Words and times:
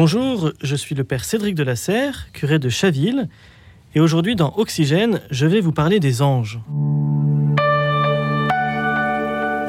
Bonjour, 0.00 0.52
je 0.62 0.76
suis 0.76 0.94
le 0.94 1.02
père 1.02 1.24
Cédric 1.24 1.56
de 1.56 1.64
la 1.64 1.74
Serre, 1.74 2.28
curé 2.32 2.60
de 2.60 2.68
Chaville, 2.68 3.28
et 3.96 4.00
aujourd'hui 4.00 4.36
dans 4.36 4.54
Oxygène, 4.56 5.20
je 5.32 5.44
vais 5.44 5.60
vous 5.60 5.72
parler 5.72 5.98
des 5.98 6.22
anges. 6.22 6.60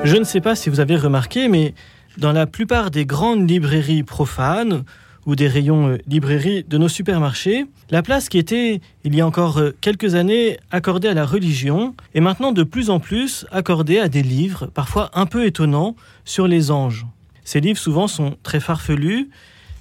Je 0.03 0.15
ne 0.15 0.23
sais 0.23 0.39
pas 0.39 0.53
si 0.53 0.69
vous 0.69 0.81
avez 0.81 0.97
remarqué, 0.97 1.47
mais 1.47 1.73
dans 2.19 2.31
la 2.31 2.45
plupart 2.45 2.91
des 2.91 3.07
grandes 3.07 3.49
librairies 3.49 4.03
profanes 4.03 4.83
ou 5.25 5.35
des 5.35 5.47
rayons 5.47 5.87
euh, 5.87 5.97
librairies 6.05 6.63
de 6.63 6.77
nos 6.77 6.89
supermarchés, 6.89 7.65
la 7.89 8.03
place 8.03 8.29
qui 8.29 8.37
était, 8.37 8.81
il 9.03 9.15
y 9.15 9.21
a 9.21 9.25
encore 9.25 9.57
euh, 9.57 9.71
quelques 9.81 10.13
années, 10.13 10.59
accordée 10.69 11.07
à 11.07 11.15
la 11.15 11.25
religion 11.25 11.95
est 12.13 12.21
maintenant 12.21 12.51
de 12.51 12.61
plus 12.61 12.91
en 12.91 12.99
plus 12.99 13.47
accordée 13.51 13.97
à 13.97 14.09
des 14.09 14.21
livres, 14.21 14.67
parfois 14.67 15.09
un 15.15 15.25
peu 15.25 15.47
étonnants, 15.47 15.95
sur 16.23 16.47
les 16.47 16.69
anges. 16.69 17.07
Ces 17.43 17.61
livres 17.61 17.79
souvent 17.79 18.07
sont 18.07 18.37
très 18.43 18.59
farfelus, 18.59 19.31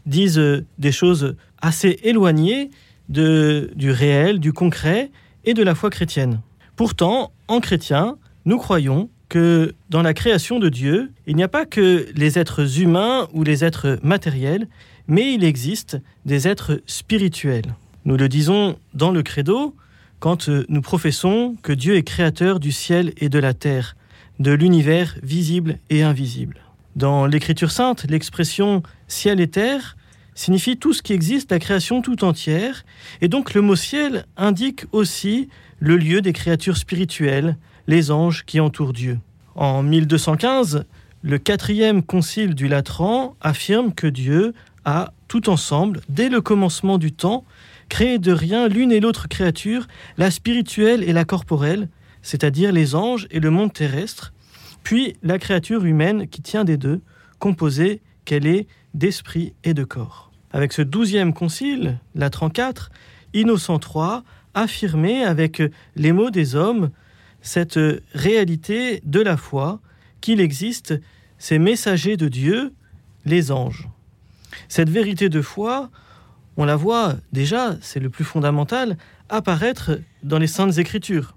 disent 0.09 0.39
euh, 0.39 0.65
des 0.79 0.93
choses 0.93 1.37
assez 1.61 1.99
éloignées 2.03 2.71
du 3.09 3.91
réel, 3.91 4.39
du 4.39 4.53
concret 4.53 5.11
et 5.45 5.55
de 5.55 5.63
la 5.63 5.75
foi 5.75 5.89
chrétienne. 5.89 6.41
Pourtant, 6.77 7.33
en 7.49 7.61
chrétien, 7.61 8.19
nous 8.45 8.59
croyons 8.59 9.09
que 9.29 9.75
dans 9.91 10.03
la 10.03 10.15
création 10.15 10.59
de 10.59 10.69
Dieu, 10.69 11.11
il 11.27 11.37
n'y 11.37 11.43
a 11.43 11.49
pas 11.49 11.67
que 11.67 12.07
les 12.15 12.39
êtres 12.39 12.81
humains 12.81 13.29
ou 13.33 13.45
les 13.45 13.65
êtres 13.65 13.99
matériels, 14.03 14.69
mais 15.07 15.35
il 15.35 15.45
existe 15.45 15.99
des 16.27 16.49
êtres 16.49 16.83
spirituels. 16.87 17.75
Nous 18.05 18.17
le 18.17 18.29
disons 18.29 18.79
dans 18.95 19.11
le 19.11 19.23
credo 19.23 19.75
quand 20.19 20.49
nous 20.49 20.81
professons 20.81 21.57
que 21.63 21.73
Dieu 21.73 21.97
est 21.97 22.03
créateur 22.03 22.61
du 22.61 22.73
ciel 22.73 23.13
et 23.19 23.29
de 23.29 23.39
la 23.39 23.55
terre, 23.55 23.97
de 24.39 24.53
l'univers 24.53 25.17
visible 25.23 25.79
et 25.91 26.03
invisible. 26.03 26.61
Dans 26.99 27.27
l'Écriture 27.27 27.71
sainte, 27.71 28.07
l'expression 28.11 28.83
ciel 29.07 29.41
et 29.41 29.47
terre 29.47 29.97
signifie 30.35 30.79
tout 30.79 30.93
ce 30.93 31.01
qui 31.01 31.13
existe, 31.13 31.53
la 31.53 31.61
création 31.61 32.03
tout 32.03 32.25
entière, 32.25 32.85
et 33.21 33.29
donc 33.29 33.55
le 33.55 33.61
mot 33.61 33.77
ciel 33.77 34.27
indique 34.37 34.85
aussi 34.91 35.49
le 35.79 35.97
lieu 35.97 36.23
des 36.23 36.33
créatures 36.33 36.77
spirituelles, 36.77 37.57
les 37.87 38.11
anges 38.11 38.45
qui 38.45 38.59
entourent 38.59 38.93
Dieu. 38.93 39.21
En 39.55 39.85
1215, 39.85 40.87
le 41.23 41.39
quatrième 41.39 42.03
concile 42.03 42.57
du 42.57 42.67
Latran 42.67 43.37
affirme 43.41 43.95
que 43.95 44.09
Dieu 44.09 44.53
a, 44.85 45.13
tout 45.29 45.51
ensemble, 45.51 46.01
dès 46.09 46.29
le 46.29 46.41
commencement 46.41 46.99
du 46.99 47.13
temps, 47.13 47.45
créé 47.89 48.19
de 48.19 48.33
rien 48.33 48.67
l'une 48.67 48.91
et 48.91 48.99
l'autre 48.99 49.29
créature, 49.29 49.87
la 50.17 50.33
spirituelle 50.33 51.05
et 51.05 51.13
la 51.13 51.25
corporelle, 51.25 51.89
c'est-à-dire 52.23 52.73
les 52.73 52.97
anges 52.97 53.29
et 53.31 53.39
le 53.39 53.51
monde 53.51 53.73
terrestre, 53.73 54.33
puis 54.83 55.17
la 55.23 55.39
créature 55.39 55.85
humaine 55.85 56.29
qui 56.29 56.43
tient 56.43 56.65
des 56.65 56.77
deux, 56.77 57.01
composée 57.39 58.01
qu'elle 58.25 58.47
est 58.47 58.67
d'esprit 58.95 59.55
et 59.65 59.75
de 59.75 59.85
corps. 59.85 60.31
Avec 60.53 60.73
ce 60.73 60.83
douzième 60.83 61.33
concile, 61.33 61.99
Latran 62.15 62.49
IV, 62.57 62.89
Innocent 63.35 63.79
III 63.79 64.23
affirmait 64.55 65.23
avec 65.23 65.63
les 65.95 66.13
mots 66.13 66.31
des 66.31 66.55
hommes 66.55 66.91
cette 67.43 67.79
réalité 68.15 69.01
de 69.05 69.21
la 69.21 69.37
foi 69.37 69.81
qu'il 70.21 70.41
existe 70.41 70.95
ces 71.39 71.59
messagers 71.59 72.17
de 72.17 72.29
Dieu, 72.29 72.73
les 73.25 73.53
anges. 73.53 73.89
Cette 74.69 74.91
vérité 74.91 75.29
de 75.29 75.41
foi, 75.41 75.91
on 76.57 76.65
la 76.65 76.77
voit 76.77 77.17
déjà, 77.33 77.77
c'est 77.81 78.01
le 78.01 78.11
plus 78.11 78.25
fondamental, 78.25 78.97
apparaître 79.29 80.01
dans 80.23 80.39
les 80.39 80.47
saintes 80.47 80.79
écritures. 80.79 81.37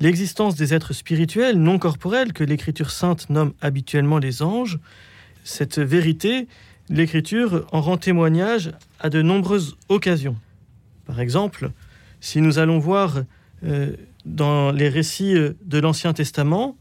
L'existence 0.00 0.54
des 0.54 0.74
êtres 0.74 0.92
spirituels 0.92 1.58
non 1.58 1.78
corporels 1.78 2.32
que 2.32 2.44
l'écriture 2.44 2.90
sainte 2.90 3.30
nomme 3.30 3.52
habituellement 3.60 4.18
les 4.18 4.42
anges, 4.42 4.78
cette 5.42 5.78
vérité, 5.78 6.46
l'écriture 6.88 7.66
en 7.72 7.80
rend 7.80 7.96
témoignage 7.96 8.72
à 9.00 9.10
de 9.10 9.22
nombreuses 9.22 9.76
occasions. 9.88 10.36
Par 11.04 11.20
exemple, 11.20 11.70
si 12.20 12.40
nous 12.40 12.58
allons 12.58 12.78
voir 12.78 13.22
euh, 13.64 13.96
dans 14.24 14.70
les 14.70 14.88
récits 14.88 15.34
euh, 15.34 15.54
de 15.64 15.78
l'Ancien 15.78 16.12
Testament, 16.12 16.76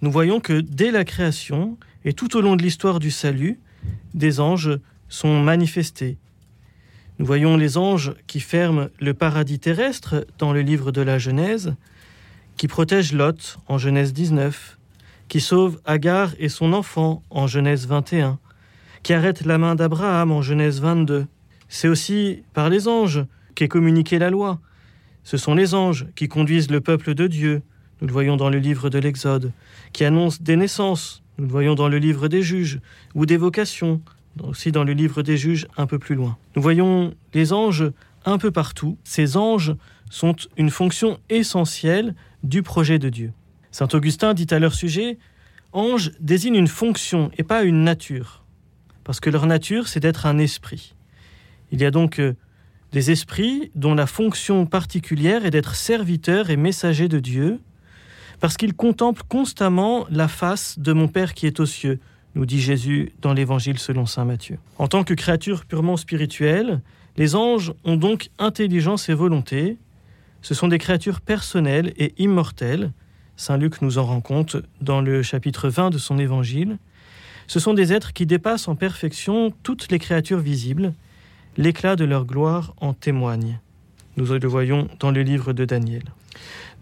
nous 0.00 0.10
voyons 0.10 0.40
que 0.40 0.60
dès 0.60 0.90
la 0.90 1.04
création 1.04 1.76
et 2.04 2.12
tout 2.12 2.36
au 2.36 2.40
long 2.40 2.56
de 2.56 2.62
l'histoire 2.62 3.00
du 3.00 3.10
salut, 3.10 3.60
des 4.14 4.40
anges 4.40 4.78
sont 5.08 5.40
manifestés. 5.40 6.16
Nous 7.18 7.26
voyons 7.26 7.56
les 7.56 7.76
anges 7.76 8.14
qui 8.26 8.40
ferment 8.40 8.88
le 8.98 9.14
paradis 9.14 9.58
terrestre 9.58 10.26
dans 10.38 10.52
le 10.52 10.62
livre 10.62 10.90
de 10.90 11.02
la 11.02 11.18
Genèse, 11.18 11.74
qui 12.62 12.68
protègent 12.68 13.12
Lot 13.12 13.58
en 13.66 13.76
Genèse 13.76 14.12
19, 14.12 14.78
qui 15.26 15.40
sauvent 15.40 15.80
Agar 15.84 16.30
et 16.38 16.48
son 16.48 16.72
enfant 16.72 17.24
en 17.28 17.48
Genèse 17.48 17.88
21, 17.88 18.38
qui 19.02 19.12
arrêtent 19.14 19.44
la 19.44 19.58
main 19.58 19.74
d'Abraham 19.74 20.30
en 20.30 20.42
Genèse 20.42 20.80
22. 20.80 21.26
C'est 21.68 21.88
aussi 21.88 22.44
par 22.54 22.70
les 22.70 22.86
anges 22.86 23.24
qu'est 23.56 23.66
communiquée 23.66 24.20
la 24.20 24.30
loi, 24.30 24.60
ce 25.24 25.36
sont 25.36 25.56
les 25.56 25.74
anges 25.74 26.06
qui 26.14 26.28
conduisent 26.28 26.70
le 26.70 26.80
peuple 26.80 27.14
de 27.14 27.26
Dieu, 27.26 27.62
nous 28.00 28.06
le 28.06 28.12
voyons 28.12 28.36
dans 28.36 28.48
le 28.48 28.60
livre 28.60 28.90
de 28.90 29.00
l'Exode, 29.00 29.50
qui 29.92 30.04
annoncent 30.04 30.38
des 30.40 30.54
naissances, 30.54 31.24
nous 31.38 31.46
le 31.46 31.50
voyons 31.50 31.74
dans 31.74 31.88
le 31.88 31.98
livre 31.98 32.28
des 32.28 32.42
juges, 32.42 32.78
ou 33.16 33.26
des 33.26 33.38
vocations, 33.38 34.00
aussi 34.40 34.70
dans 34.70 34.84
le 34.84 34.92
livre 34.92 35.22
des 35.22 35.36
juges 35.36 35.66
un 35.76 35.88
peu 35.88 35.98
plus 35.98 36.14
loin. 36.14 36.38
Nous 36.54 36.62
voyons 36.62 37.12
les 37.34 37.52
anges 37.52 37.90
un 38.24 38.38
peu 38.38 38.50
partout. 38.50 38.98
Ces 39.04 39.36
anges 39.36 39.74
sont 40.10 40.36
une 40.56 40.70
fonction 40.70 41.18
essentielle 41.30 42.14
du 42.42 42.62
projet 42.62 42.98
de 42.98 43.08
Dieu. 43.08 43.32
Saint 43.70 43.88
Augustin 43.92 44.34
dit 44.34 44.46
à 44.50 44.58
leur 44.58 44.74
sujet, 44.74 45.18
Ange 45.72 46.12
désigne 46.20 46.56
une 46.56 46.68
fonction 46.68 47.30
et 47.38 47.42
pas 47.42 47.62
une 47.62 47.82
nature, 47.82 48.44
parce 49.04 49.20
que 49.20 49.30
leur 49.30 49.46
nature, 49.46 49.88
c'est 49.88 50.00
d'être 50.00 50.26
un 50.26 50.38
esprit. 50.38 50.94
Il 51.70 51.80
y 51.80 51.86
a 51.86 51.90
donc 51.90 52.20
euh, 52.20 52.34
des 52.92 53.10
esprits 53.10 53.70
dont 53.74 53.94
la 53.94 54.06
fonction 54.06 54.66
particulière 54.66 55.46
est 55.46 55.50
d'être 55.50 55.74
serviteurs 55.74 56.50
et 56.50 56.56
messagers 56.56 57.08
de 57.08 57.18
Dieu, 57.18 57.58
parce 58.38 58.58
qu'ils 58.58 58.74
contemplent 58.74 59.22
constamment 59.28 60.06
la 60.10 60.28
face 60.28 60.78
de 60.78 60.92
mon 60.92 61.08
Père 61.08 61.32
qui 61.32 61.46
est 61.46 61.58
aux 61.58 61.66
cieux, 61.66 62.00
nous 62.34 62.44
dit 62.44 62.60
Jésus 62.60 63.12
dans 63.22 63.32
l'Évangile 63.32 63.78
selon 63.78 64.04
Saint 64.04 64.26
Matthieu. 64.26 64.58
En 64.78 64.88
tant 64.88 65.04
que 65.04 65.14
créatures 65.14 65.64
purement 65.64 65.96
spirituelles, 65.96 66.82
les 67.16 67.34
anges 67.34 67.72
ont 67.84 67.96
donc 67.96 68.30
intelligence 68.38 69.08
et 69.08 69.14
volonté. 69.14 69.76
Ce 70.40 70.54
sont 70.54 70.68
des 70.68 70.78
créatures 70.78 71.20
personnelles 71.20 71.92
et 71.96 72.14
immortelles. 72.18 72.92
Saint 73.36 73.56
Luc 73.56 73.82
nous 73.82 73.98
en 73.98 74.04
rend 74.04 74.20
compte 74.20 74.56
dans 74.80 75.00
le 75.00 75.22
chapitre 75.22 75.68
20 75.68 75.90
de 75.90 75.98
son 75.98 76.18
Évangile. 76.18 76.78
Ce 77.46 77.60
sont 77.60 77.74
des 77.74 77.92
êtres 77.92 78.12
qui 78.12 78.24
dépassent 78.24 78.68
en 78.68 78.76
perfection 78.76 79.52
toutes 79.62 79.90
les 79.90 79.98
créatures 79.98 80.38
visibles 80.38 80.94
L'éclat 81.58 81.96
de 81.96 82.06
leur 82.06 82.24
gloire 82.24 82.74
en 82.80 82.94
témoigne. 82.94 83.60
Nous 84.16 84.24
le 84.24 84.48
voyons 84.48 84.88
dans 85.00 85.10
le 85.10 85.22
livre 85.22 85.52
de 85.52 85.66
Daniel. 85.66 86.02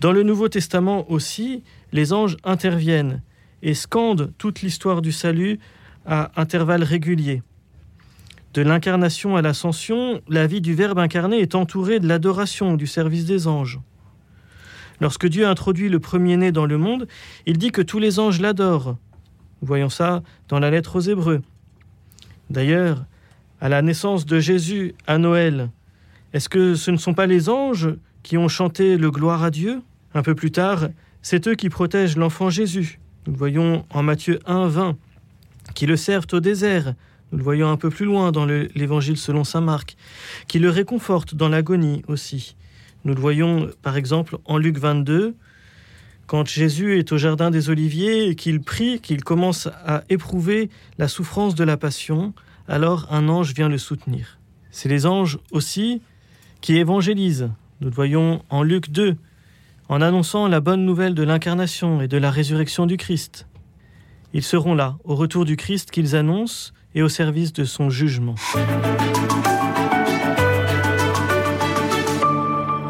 Dans 0.00 0.12
le 0.12 0.22
Nouveau 0.22 0.48
Testament 0.48 1.10
aussi, 1.10 1.64
les 1.92 2.12
anges 2.12 2.36
interviennent 2.44 3.20
et 3.62 3.74
scandent 3.74 4.32
toute 4.38 4.62
l'histoire 4.62 5.02
du 5.02 5.10
salut 5.10 5.58
à 6.06 6.30
intervalles 6.40 6.84
réguliers. 6.84 7.42
De 8.52 8.62
l'incarnation 8.62 9.36
à 9.36 9.42
l'ascension, 9.42 10.20
la 10.28 10.46
vie 10.48 10.60
du 10.60 10.74
Verbe 10.74 10.98
incarné 10.98 11.38
est 11.38 11.54
entourée 11.54 12.00
de 12.00 12.08
l'adoration, 12.08 12.74
du 12.74 12.88
service 12.88 13.24
des 13.24 13.46
anges. 13.46 13.78
Lorsque 15.00 15.28
Dieu 15.28 15.46
introduit 15.46 15.88
le 15.88 16.00
premier-né 16.00 16.50
dans 16.50 16.66
le 16.66 16.76
monde, 16.76 17.06
il 17.46 17.58
dit 17.58 17.70
que 17.70 17.80
tous 17.80 18.00
les 18.00 18.18
anges 18.18 18.40
l'adorent. 18.40 18.96
Voyons 19.62 19.88
ça 19.88 20.22
dans 20.48 20.58
la 20.58 20.70
lettre 20.70 20.96
aux 20.96 21.00
Hébreux. 21.00 21.42
D'ailleurs, 22.50 23.04
à 23.60 23.68
la 23.68 23.82
naissance 23.82 24.26
de 24.26 24.40
Jésus 24.40 24.94
à 25.06 25.18
Noël, 25.18 25.70
est-ce 26.32 26.48
que 26.48 26.74
ce 26.74 26.90
ne 26.90 26.96
sont 26.96 27.14
pas 27.14 27.26
les 27.26 27.48
anges 27.48 27.90
qui 28.24 28.36
ont 28.36 28.48
chanté 28.48 28.96
le 28.96 29.12
gloire 29.12 29.44
à 29.44 29.50
Dieu? 29.50 29.80
Un 30.12 30.22
peu 30.22 30.34
plus 30.34 30.50
tard, 30.50 30.88
c'est 31.22 31.46
eux 31.46 31.54
qui 31.54 31.68
protègent 31.68 32.16
l'enfant 32.16 32.50
Jésus. 32.50 32.98
Nous 33.26 33.34
voyons 33.34 33.84
en 33.90 34.02
Matthieu 34.02 34.40
1, 34.46 34.66
20, 34.66 34.96
qui 35.74 35.86
le 35.86 35.96
servent 35.96 36.26
au 36.32 36.40
désert. 36.40 36.94
Nous 37.32 37.38
le 37.38 37.44
voyons 37.44 37.70
un 37.70 37.76
peu 37.76 37.90
plus 37.90 38.06
loin 38.06 38.32
dans 38.32 38.44
l'Évangile 38.44 39.16
selon 39.16 39.44
Saint 39.44 39.60
Marc, 39.60 39.96
qui 40.48 40.58
le 40.58 40.70
réconfortent 40.70 41.34
dans 41.34 41.48
l'agonie 41.48 42.02
aussi. 42.08 42.56
Nous 43.04 43.14
le 43.14 43.20
voyons 43.20 43.70
par 43.82 43.96
exemple 43.96 44.38
en 44.44 44.58
Luc 44.58 44.78
22, 44.78 45.34
quand 46.26 46.46
Jésus 46.46 46.98
est 46.98 47.10
au 47.12 47.18
Jardin 47.18 47.50
des 47.50 47.70
Oliviers 47.70 48.28
et 48.28 48.34
qu'il 48.34 48.60
prie, 48.60 49.00
qu'il 49.00 49.24
commence 49.24 49.68
à 49.84 50.04
éprouver 50.08 50.70
la 50.98 51.08
souffrance 51.08 51.54
de 51.54 51.64
la 51.64 51.76
passion, 51.76 52.34
alors 52.68 53.06
un 53.10 53.28
ange 53.28 53.54
vient 53.54 53.68
le 53.68 53.78
soutenir. 53.78 54.38
C'est 54.70 54.88
les 54.88 55.06
anges 55.06 55.38
aussi 55.50 56.02
qui 56.60 56.76
évangélisent. 56.76 57.50
Nous 57.80 57.88
le 57.88 57.94
voyons 57.94 58.44
en 58.48 58.62
Luc 58.62 58.90
2, 58.90 59.16
en 59.88 60.00
annonçant 60.00 60.46
la 60.46 60.60
bonne 60.60 60.84
nouvelle 60.84 61.14
de 61.14 61.22
l'incarnation 61.24 62.00
et 62.00 62.06
de 62.06 62.16
la 62.16 62.30
résurrection 62.30 62.86
du 62.86 62.96
Christ. 62.96 63.48
Ils 64.32 64.44
seront 64.44 64.74
là, 64.74 64.98
au 65.02 65.16
retour 65.16 65.44
du 65.44 65.56
Christ 65.56 65.90
qu'ils 65.90 66.14
annoncent 66.14 66.72
et 66.94 67.02
au 67.02 67.08
service 67.08 67.52
de 67.52 67.64
son 67.64 67.90
jugement. 67.90 68.34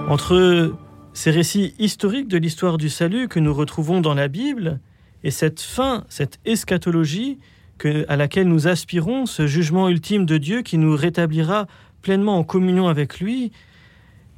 Entre 0.08 0.75
ces 1.12 1.31
récits 1.31 1.75
historiques 1.79 2.29
de 2.29 2.38
l'histoire 2.38 2.79
du 2.79 2.88
salut 2.88 3.29
que 3.29 3.38
nous 3.38 3.55
retrouvons 3.55 4.00
dans 4.00 4.14
la 4.14 4.29
Bible 4.29 4.81
et 5.23 5.31
cette 5.31 5.61
fin, 5.61 6.05
cette 6.08 6.41
eschatologie 6.44 7.38
à 8.08 8.17
laquelle 8.17 8.49
nous 8.49 8.69
aspirons, 8.69 9.26
ce 9.26 9.47
jugement 9.47 9.88
ultime 9.88 10.26
de 10.26 10.37
Dieu 10.37 10.62
qui 10.62 10.79
nous 10.79 10.94
rétablira 10.97 11.67
pleinement 12.02 12.38
en 12.38 12.44
communion 12.44 12.88
avec 12.88 13.20
lui, 13.20 13.52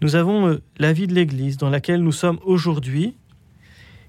nous 0.00 0.16
avons 0.16 0.48
euh, 0.48 0.62
la 0.78 0.92
vie 0.92 1.06
de 1.06 1.14
l'Église 1.14 1.56
dans 1.56 1.70
laquelle 1.70 2.02
nous 2.02 2.12
sommes 2.12 2.38
aujourd'hui, 2.44 3.16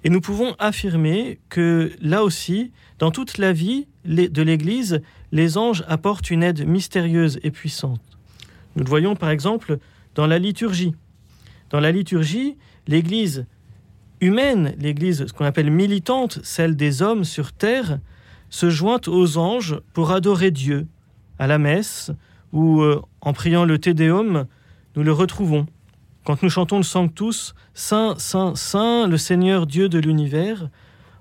et 0.03 0.09
nous 0.09 0.21
pouvons 0.21 0.55
affirmer 0.59 1.39
que 1.49 1.91
là 2.01 2.23
aussi, 2.23 2.71
dans 2.99 3.11
toute 3.11 3.37
la 3.37 3.53
vie 3.53 3.87
de 4.05 4.41
l'Église, 4.41 5.01
les 5.31 5.57
anges 5.57 5.83
apportent 5.87 6.29
une 6.29 6.43
aide 6.43 6.67
mystérieuse 6.67 7.39
et 7.43 7.51
puissante. 7.51 8.01
Nous 8.75 8.83
le 8.83 8.89
voyons 8.89 9.15
par 9.15 9.29
exemple 9.29 9.77
dans 10.15 10.27
la 10.27 10.39
liturgie. 10.39 10.93
Dans 11.69 11.79
la 11.79 11.91
liturgie, 11.91 12.57
l'Église 12.87 13.45
humaine, 14.19 14.75
l'Église, 14.77 15.25
ce 15.27 15.33
qu'on 15.33 15.45
appelle 15.45 15.71
militante, 15.71 16.39
celle 16.43 16.75
des 16.75 17.01
hommes 17.01 17.23
sur 17.23 17.53
terre, 17.53 17.99
se 18.49 18.69
joint 18.69 19.01
aux 19.07 19.37
anges 19.37 19.79
pour 19.93 20.11
adorer 20.11 20.51
Dieu. 20.51 20.87
À 21.39 21.47
la 21.47 21.57
messe, 21.57 22.11
ou 22.51 22.81
euh, 22.81 23.01
en 23.21 23.33
priant 23.33 23.65
le 23.65 23.79
Te 23.79 23.89
Deum, 23.89 24.45
nous 24.95 25.03
le 25.03 25.11
retrouvons. 25.11 25.65
Quand 26.23 26.41
nous 26.41 26.49
chantons 26.49 26.77
le 26.77 26.83
Sanctus, 26.83 27.53
Saint, 27.73 28.15
Saint, 28.17 28.55
Saint, 28.55 29.07
le 29.07 29.17
Seigneur 29.17 29.67
Dieu 29.67 29.89
de 29.89 29.99
l'univers, 29.99 30.69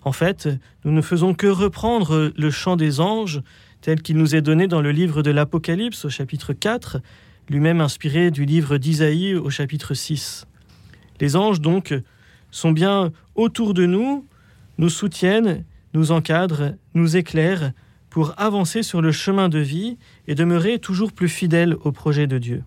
en 0.05 0.13
fait, 0.13 0.49
nous 0.85 0.93
ne 0.93 1.03
faisons 1.03 1.35
que 1.35 1.49
reprendre 1.49 2.33
le 2.37 2.51
chant 2.53 2.77
des 2.77 3.01
anges 3.01 3.43
tel 3.81 4.01
qu'il 4.01 4.17
nous 4.17 4.37
est 4.37 4.43
donné 4.43 4.69
dans 4.69 4.81
le 4.81 4.93
livre 4.93 5.23
de 5.23 5.33
l'Apocalypse 5.33 6.05
au 6.05 6.09
chapitre 6.09 6.53
4, 6.53 6.99
lui-même 7.49 7.81
inspiré 7.81 8.31
du 8.31 8.45
livre 8.45 8.79
d'Isaïe 8.79 9.35
au 9.35 9.51
chapitre 9.51 9.95
6. 9.95 10.47
Les 11.21 11.35
anges, 11.35 11.61
donc, 11.61 11.93
sont 12.53 12.71
bien 12.71 13.11
autour 13.35 13.75
de 13.75 13.87
nous, 13.87 14.25
nous 14.79 14.89
soutiennent, 14.89 15.65
nous 15.95 16.13
encadrent, 16.13 16.75
nous 16.95 17.17
éclairent 17.17 17.73
pour 18.09 18.35
avancer 18.37 18.85
sur 18.85 19.03
le 19.03 19.11
chemin 19.11 19.49
de 19.49 19.59
vie 19.59 19.99
et 20.29 20.37
demeurer 20.37 20.79
toujours 20.79 21.13
plus 21.13 21.29
fidèles 21.29 21.75
au 21.83 21.91
projet 21.91 22.29
de 22.29 22.39
Dieu. 22.39 22.63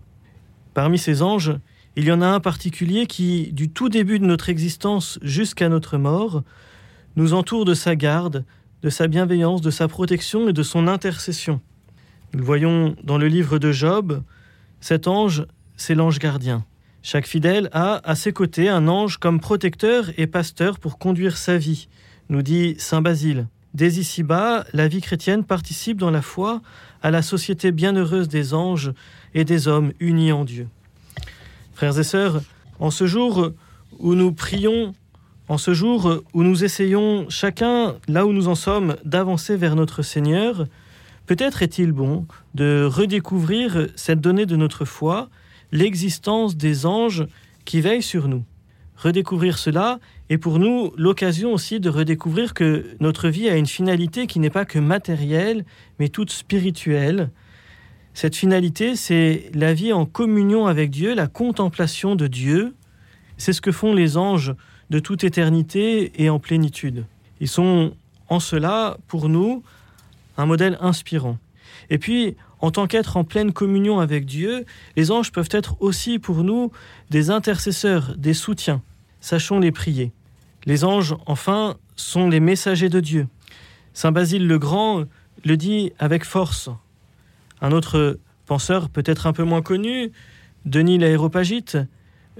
Parmi 0.74 0.98
ces 0.98 1.22
anges, 1.22 1.54
il 1.96 2.04
y 2.04 2.12
en 2.12 2.20
a 2.20 2.26
un 2.26 2.40
particulier 2.40 3.06
qui, 3.06 3.52
du 3.52 3.70
tout 3.70 3.88
début 3.88 4.18
de 4.18 4.26
notre 4.26 4.50
existence 4.50 5.18
jusqu'à 5.22 5.70
notre 5.70 5.96
mort, 5.96 6.42
nous 7.16 7.32
entoure 7.32 7.64
de 7.64 7.72
sa 7.72 7.96
garde, 7.96 8.44
de 8.82 8.90
sa 8.90 9.08
bienveillance, 9.08 9.62
de 9.62 9.70
sa 9.70 9.88
protection 9.88 10.48
et 10.48 10.52
de 10.52 10.62
son 10.62 10.88
intercession. 10.88 11.60
Nous 12.32 12.40
le 12.40 12.44
voyons 12.44 12.94
dans 13.02 13.16
le 13.16 13.28
livre 13.28 13.58
de 13.58 13.72
Job, 13.72 14.22
cet 14.80 15.08
ange, 15.08 15.46
c'est 15.78 15.94
l'ange 15.94 16.18
gardien. 16.18 16.66
Chaque 17.02 17.26
fidèle 17.26 17.70
a 17.72 18.00
à 18.04 18.14
ses 18.14 18.32
côtés 18.32 18.68
un 18.68 18.88
ange 18.88 19.16
comme 19.16 19.40
protecteur 19.40 20.10
et 20.18 20.26
pasteur 20.26 20.78
pour 20.78 20.98
conduire 20.98 21.38
sa 21.38 21.56
vie, 21.56 21.88
nous 22.28 22.42
dit 22.42 22.74
Saint 22.78 23.00
Basile. 23.00 23.46
Dès 23.72 23.94
ici-bas, 23.94 24.64
la 24.74 24.88
vie 24.88 25.00
chrétienne 25.00 25.44
participe 25.44 25.98
dans 25.98 26.10
la 26.10 26.22
foi 26.22 26.60
à 27.02 27.10
la 27.10 27.22
société 27.22 27.72
bienheureuse 27.72 28.28
des 28.28 28.52
anges 28.52 28.92
et 29.34 29.44
des 29.44 29.66
hommes 29.68 29.92
unis 30.00 30.32
en 30.32 30.44
Dieu. 30.44 30.68
Frères 31.76 31.98
et 31.98 32.04
sœurs, 32.04 32.40
en 32.78 32.90
ce 32.90 33.06
jour 33.06 33.50
où 33.98 34.14
nous 34.14 34.32
prions, 34.32 34.94
en 35.46 35.58
ce 35.58 35.74
jour 35.74 36.22
où 36.32 36.42
nous 36.42 36.64
essayons 36.64 37.26
chacun, 37.28 37.96
là 38.08 38.24
où 38.24 38.32
nous 38.32 38.48
en 38.48 38.54
sommes, 38.54 38.96
d'avancer 39.04 39.58
vers 39.58 39.76
notre 39.76 40.00
Seigneur, 40.00 40.68
peut-être 41.26 41.62
est-il 41.62 41.92
bon 41.92 42.24
de 42.54 42.88
redécouvrir 42.90 43.88
cette 43.94 44.22
donnée 44.22 44.46
de 44.46 44.56
notre 44.56 44.86
foi, 44.86 45.28
l'existence 45.70 46.56
des 46.56 46.86
anges 46.86 47.26
qui 47.66 47.82
veillent 47.82 48.00
sur 48.02 48.26
nous. 48.26 48.42
Redécouvrir 48.96 49.58
cela 49.58 50.00
est 50.30 50.38
pour 50.38 50.58
nous 50.58 50.94
l'occasion 50.96 51.52
aussi 51.52 51.78
de 51.78 51.90
redécouvrir 51.90 52.54
que 52.54 52.86
notre 53.00 53.28
vie 53.28 53.50
a 53.50 53.56
une 53.58 53.66
finalité 53.66 54.26
qui 54.26 54.40
n'est 54.40 54.48
pas 54.48 54.64
que 54.64 54.78
matérielle, 54.78 55.66
mais 55.98 56.08
toute 56.08 56.30
spirituelle, 56.30 57.28
cette 58.16 58.34
finalité, 58.34 58.96
c'est 58.96 59.50
la 59.52 59.74
vie 59.74 59.92
en 59.92 60.06
communion 60.06 60.66
avec 60.66 60.88
Dieu, 60.90 61.14
la 61.14 61.26
contemplation 61.26 62.16
de 62.16 62.26
Dieu. 62.26 62.74
C'est 63.36 63.52
ce 63.52 63.60
que 63.60 63.72
font 63.72 63.92
les 63.92 64.16
anges 64.16 64.54
de 64.88 65.00
toute 65.00 65.22
éternité 65.22 66.12
et 66.16 66.30
en 66.30 66.38
plénitude. 66.38 67.04
Ils 67.40 67.48
sont 67.48 67.92
en 68.30 68.40
cela, 68.40 68.96
pour 69.06 69.28
nous, 69.28 69.62
un 70.38 70.46
modèle 70.46 70.78
inspirant. 70.80 71.36
Et 71.90 71.98
puis, 71.98 72.36
en 72.60 72.70
tant 72.70 72.86
qu'être 72.86 73.18
en 73.18 73.24
pleine 73.24 73.52
communion 73.52 74.00
avec 74.00 74.24
Dieu, 74.24 74.64
les 74.96 75.10
anges 75.10 75.30
peuvent 75.30 75.50
être 75.50 75.76
aussi 75.80 76.18
pour 76.18 76.42
nous 76.42 76.72
des 77.10 77.28
intercesseurs, 77.28 78.14
des 78.16 78.32
soutiens. 78.32 78.80
Sachons 79.20 79.60
les 79.60 79.72
prier. 79.72 80.10
Les 80.64 80.84
anges, 80.84 81.14
enfin, 81.26 81.76
sont 81.96 82.30
les 82.30 82.40
messagers 82.40 82.88
de 82.88 83.00
Dieu. 83.00 83.28
Saint 83.92 84.10
Basile 84.10 84.46
le 84.46 84.58
Grand 84.58 85.04
le 85.44 85.56
dit 85.58 85.92
avec 85.98 86.24
force. 86.24 86.70
Un 87.60 87.72
autre 87.72 88.18
penseur, 88.46 88.88
peut-être 88.88 89.26
un 89.26 89.32
peu 89.32 89.44
moins 89.44 89.62
connu, 89.62 90.12
Denis 90.64 90.98
l'Aéropagite, 90.98 91.78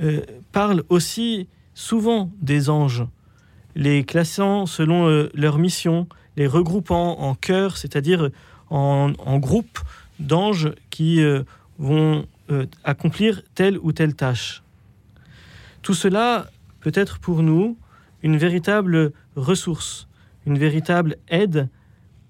euh, 0.02 0.20
parle 0.52 0.82
aussi 0.88 1.48
souvent 1.74 2.30
des 2.40 2.68
anges, 2.68 3.04
les 3.74 4.04
classant 4.04 4.66
selon 4.66 5.08
euh, 5.08 5.30
leur 5.34 5.58
mission, 5.58 6.08
les 6.36 6.46
regroupant 6.46 7.18
en 7.18 7.34
chœurs, 7.34 7.76
c'est-à-dire 7.76 8.30
en, 8.68 9.12
groupes 9.38 9.78
d'anges 10.18 10.72
qui 10.90 11.22
euh, 11.22 11.44
vont 11.78 12.26
accomplir 12.84 13.42
telle 13.54 13.76
ou 13.78 13.92
telle 13.92 14.14
tâche. 14.14 14.62
Tout 15.82 15.94
cela 15.94 16.48
peut 16.80 16.92
être 16.94 17.18
pour 17.18 17.42
nous 17.42 17.76
une 18.22 18.36
véritable 18.36 19.12
ressource, 19.34 20.08
une 20.46 20.58
véritable 20.58 21.16
aide 21.28 21.68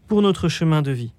pour 0.08 0.22
notre 0.22 0.48
chemin 0.48 0.82
de 0.82 0.90
vie. 0.90 1.12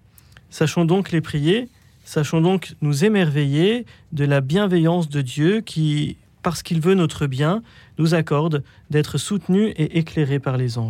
Sachons 0.49 0.85
donc 0.85 1.11
les 1.11 1.21
prier, 1.21 1.69
sachons 2.05 2.41
donc 2.41 2.75
nous 2.81 3.03
émerveiller 3.03 3.85
de 4.13 4.25
la 4.25 4.41
bienveillance 4.41 5.09
de 5.09 5.21
Dieu 5.21 5.61
qui, 5.61 6.17
parce 6.41 6.63
qu'il 6.63 6.79
veut 6.79 6.95
notre 6.95 7.27
bien, 7.27 7.61
nous 7.97 8.13
accorde 8.13 8.63
d'être 8.89 9.17
soutenus 9.17 9.73
et 9.75 9.97
éclairés 9.97 10.39
par 10.39 10.57
les 10.57 10.77
anges. 10.77 10.85